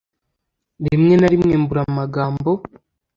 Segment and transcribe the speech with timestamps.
[0.85, 2.49] rimwe narimwe mbura amagambo